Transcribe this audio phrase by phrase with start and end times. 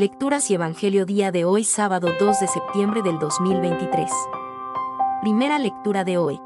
[0.00, 4.10] Lecturas y Evangelio día de hoy sábado 2 de septiembre del 2023.
[5.20, 6.40] Primera lectura de hoy.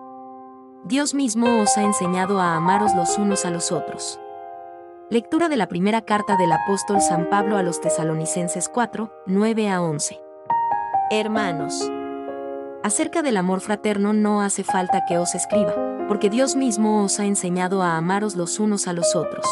[0.82, 4.18] Dios mismo os ha enseñado a amaros los unos a los otros.
[5.08, 9.80] Lectura de la primera carta del apóstol San Pablo a los tesalonicenses 4, 9 a
[9.82, 10.20] 11.
[11.12, 11.88] Hermanos.
[12.82, 15.76] Acerca del amor fraterno no hace falta que os escriba,
[16.08, 19.46] porque Dios mismo os ha enseñado a amaros los unos a los otros.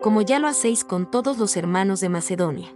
[0.00, 2.68] Como ya lo hacéis con todos los hermanos de Macedonia.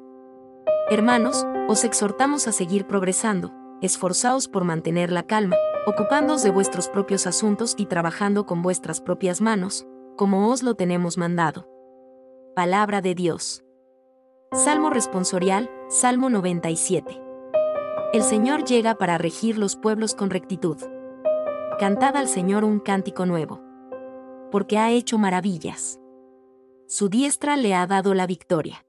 [0.88, 7.26] Hermanos, os exhortamos a seguir progresando, esforzaos por mantener la calma, ocupándoos de vuestros propios
[7.26, 9.84] asuntos y trabajando con vuestras propias manos,
[10.16, 11.68] como os lo tenemos mandado.
[12.54, 13.64] Palabra de Dios.
[14.52, 17.20] Salmo responsorial, Salmo 97.
[18.12, 20.76] El Señor llega para regir los pueblos con rectitud.
[21.80, 23.60] Cantad al Señor un cántico nuevo.
[24.52, 25.98] Porque ha hecho maravillas.
[26.86, 28.85] Su diestra le ha dado la victoria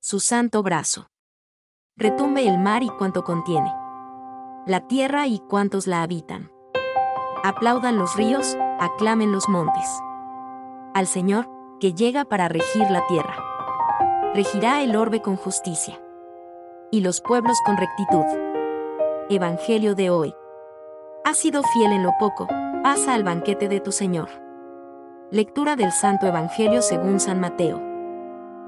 [0.00, 1.08] su santo brazo.
[1.96, 3.72] Retumbe el mar y cuanto contiene.
[4.66, 6.52] La tierra y cuantos la habitan.
[7.42, 9.88] Aplaudan los ríos, aclamen los montes.
[10.94, 11.48] Al Señor,
[11.80, 13.44] que llega para regir la tierra.
[14.34, 16.00] Regirá el orbe con justicia.
[16.92, 18.24] Y los pueblos con rectitud.
[19.30, 20.34] Evangelio de hoy.
[21.24, 22.46] Has sido fiel en lo poco,
[22.82, 24.28] pasa al banquete de tu Señor.
[25.30, 27.82] Lectura del Santo Evangelio según San Mateo.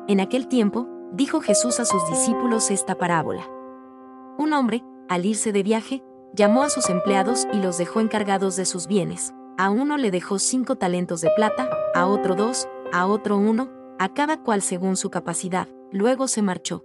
[0.09, 3.49] En aquel tiempo, dijo Jesús a sus discípulos esta parábola.
[4.39, 6.03] Un hombre, al irse de viaje,
[6.35, 9.35] llamó a sus empleados y los dejó encargados de sus bienes.
[9.59, 14.15] A uno le dejó cinco talentos de plata, a otro dos, a otro uno, a
[14.15, 15.69] cada cual según su capacidad.
[15.93, 16.85] Luego se marchó.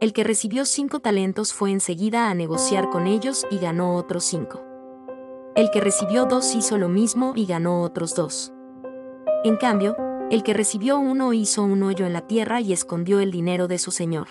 [0.00, 4.60] El que recibió cinco talentos fue enseguida a negociar con ellos y ganó otros cinco.
[5.56, 8.52] El que recibió dos hizo lo mismo y ganó otros dos.
[9.44, 9.96] En cambio,
[10.30, 13.78] el que recibió uno hizo un hoyo en la tierra y escondió el dinero de
[13.78, 14.28] su señor.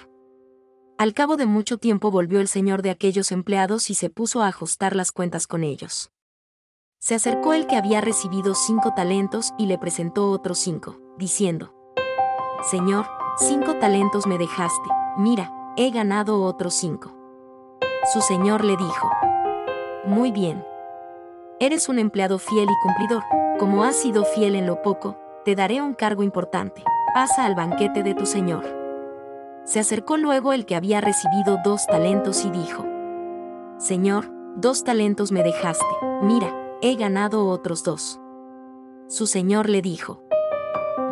[0.97, 4.47] Al cabo de mucho tiempo volvió el señor de aquellos empleados y se puso a
[4.47, 6.11] ajustar las cuentas con ellos.
[6.99, 11.73] Se acercó el que había recibido cinco talentos y le presentó otros cinco, diciendo,
[12.69, 13.05] Señor,
[13.37, 17.15] cinco talentos me dejaste, mira, he ganado otros cinco.
[18.11, 19.09] Su señor le dijo,
[20.05, 20.63] Muy bien.
[21.59, 23.23] Eres un empleado fiel y cumplidor,
[23.59, 25.17] como has sido fiel en lo poco,
[25.47, 28.65] te daré un cargo importante, pasa al banquete de tu Señor.
[29.63, 32.85] Se acercó luego el que había recibido dos talentos y dijo,
[33.77, 35.85] Señor, dos talentos me dejaste,
[36.21, 38.19] mira, he ganado otros dos.
[39.07, 40.21] Su Señor le dijo,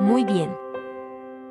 [0.01, 0.53] Muy bien.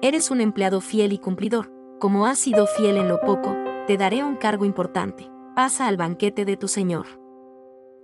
[0.03, 3.57] Eres un empleado fiel y cumplidor, como has sido fiel en lo poco,
[3.87, 7.07] te daré un cargo importante, pasa al banquete de tu Señor.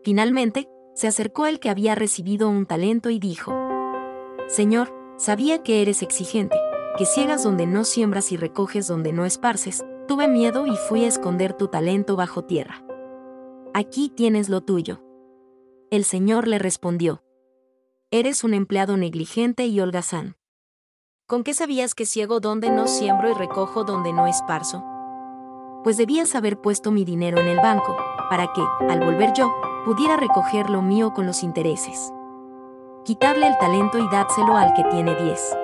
[0.02, 3.69] Finalmente, se acercó el que había recibido un talento y dijo,
[4.50, 6.56] Señor, sabía que eres exigente,
[6.98, 11.08] que ciegas donde no siembras y recoges donde no esparces, tuve miedo y fui a
[11.08, 12.84] esconder tu talento bajo tierra.
[13.74, 15.04] Aquí tienes lo tuyo.
[15.92, 17.22] El Señor le respondió.
[18.10, 20.36] Eres un empleado negligente y holgazán.
[21.28, 24.82] ¿Con qué sabías que ciego donde no siembro y recojo donde no esparzo?
[25.84, 27.96] Pues debías haber puesto mi dinero en el banco,
[28.28, 32.12] para que, al volver yo, pudiera recoger lo mío con los intereses.
[33.04, 35.56] Quitadle el talento y dádselo al que tiene diez.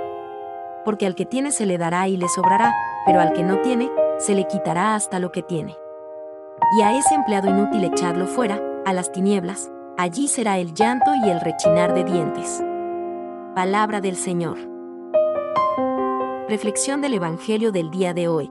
[0.86, 2.74] Porque al que tiene se le dará y le sobrará,
[3.04, 5.76] pero al que no tiene, se le quitará hasta lo que tiene.
[6.78, 11.28] Y a ese empleado inútil echadlo fuera, a las tinieblas, allí será el llanto y
[11.28, 12.64] el rechinar de dientes.
[13.54, 14.56] Palabra del Señor.
[16.48, 18.50] Reflexión del Evangelio del día de hoy.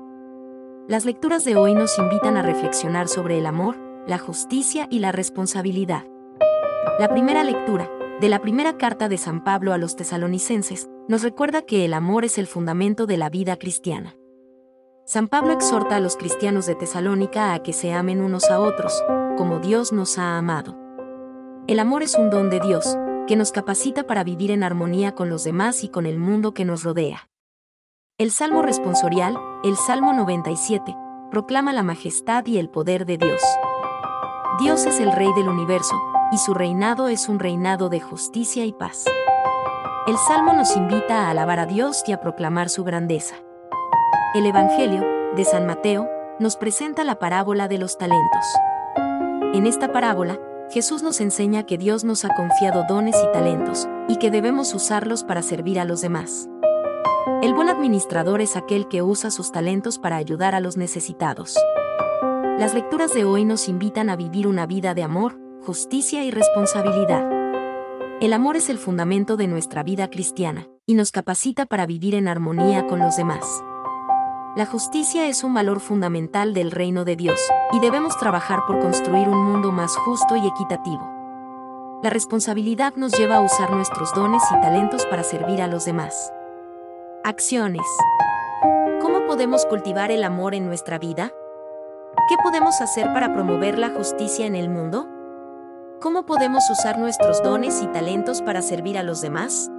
[0.88, 5.12] Las lecturas de hoy nos invitan a reflexionar sobre el amor, la justicia y la
[5.12, 6.04] responsabilidad.
[7.00, 7.90] La primera lectura,
[8.22, 12.24] de la primera carta de San Pablo a los tesalonicenses, nos recuerda que el amor
[12.24, 14.16] es el fundamento de la vida cristiana.
[15.06, 19.04] San Pablo exhorta a los cristianos de Tesalónica a que se amen unos a otros,
[19.38, 20.78] como Dios nos ha amado.
[21.68, 25.30] El amor es un don de Dios, que nos capacita para vivir en armonía con
[25.30, 27.30] los demás y con el mundo que nos rodea.
[28.18, 30.96] El Salmo responsorial, el Salmo 97,
[31.32, 33.42] proclama la majestad y el poder de Dios.
[34.60, 35.96] Dios es el Rey del universo,
[36.32, 39.06] y su reinado es un reinado de justicia y paz.
[40.08, 43.36] El Salmo nos invita a alabar a Dios y a proclamar su grandeza.
[44.34, 45.04] El Evangelio,
[45.36, 46.08] de San Mateo,
[46.40, 48.46] nos presenta la parábola de los talentos.
[49.54, 50.40] En esta parábola,
[50.70, 55.24] Jesús nos enseña que Dios nos ha confiado dones y talentos, y que debemos usarlos
[55.24, 56.50] para servir a los demás.
[57.42, 61.58] El buen administrador es aquel que usa sus talentos para ayudar a los necesitados.
[62.60, 67.28] Las lecturas de hoy nos invitan a vivir una vida de amor, justicia y responsabilidad.
[68.22, 72.28] El amor es el fundamento de nuestra vida cristiana, y nos capacita para vivir en
[72.28, 73.64] armonía con los demás.
[74.56, 77.42] La justicia es un valor fundamental del reino de Dios,
[77.74, 81.10] y debemos trabajar por construir un mundo más justo y equitativo.
[82.04, 86.32] La responsabilidad nos lleva a usar nuestros dones y talentos para servir a los demás.
[87.24, 87.88] Acciones.
[89.02, 91.32] ¿Cómo podemos cultivar el amor en nuestra vida?
[92.30, 95.08] ¿Qué podemos hacer para promover la justicia en el mundo?
[96.02, 99.72] ¿Cómo podemos usar nuestros dones y talentos para servir a los demás?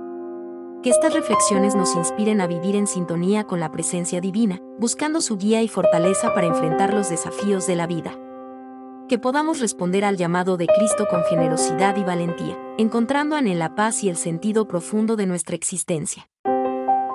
[0.83, 5.37] Que estas reflexiones nos inspiren a vivir en sintonía con la presencia divina, buscando su
[5.37, 8.19] guía y fortaleza para enfrentar los desafíos de la vida.
[9.09, 13.75] Que podamos responder al llamado de Cristo con generosidad y valentía, encontrando en él la
[13.75, 16.29] paz y el sentido profundo de nuestra existencia.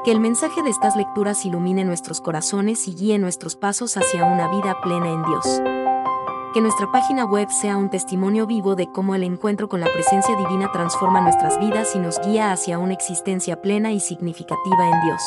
[0.06, 4.48] Que el mensaje de estas lecturas ilumine nuestros corazones y guíe nuestros pasos hacia una
[4.48, 5.62] vida plena en Dios
[6.54, 10.36] que nuestra página web sea un testimonio vivo de cómo el encuentro con la presencia
[10.36, 15.22] divina transforma nuestras vidas y nos guía hacia una existencia plena y significativa en Dios.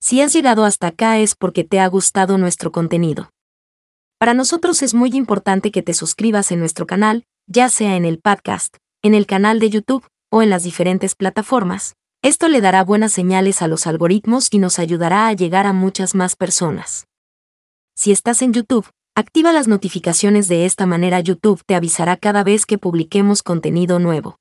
[0.00, 3.30] Si has llegado hasta acá es porque te ha gustado nuestro contenido.
[4.18, 8.18] Para nosotros es muy importante que te suscribas en nuestro canal, ya sea en el
[8.18, 11.94] podcast, en el canal de YouTube o en las diferentes plataformas.
[12.22, 16.14] Esto le dará buenas señales a los algoritmos y nos ayudará a llegar a muchas
[16.14, 17.06] más personas.
[18.02, 22.66] Si estás en YouTube, activa las notificaciones de esta manera YouTube te avisará cada vez
[22.66, 24.40] que publiquemos contenido nuevo.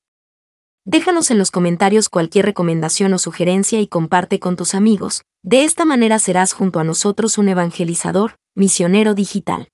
[0.83, 5.21] Déjanos en los comentarios cualquier recomendación o sugerencia y comparte con tus amigos.
[5.43, 9.67] De esta manera serás junto a nosotros un evangelizador, misionero digital.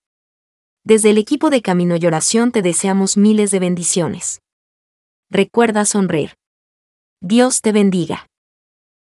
[0.84, 4.42] Desde el equipo de Camino y Oración te deseamos miles de bendiciones.
[5.30, 6.34] Recuerda sonreír.
[7.22, 8.28] Dios te bendiga.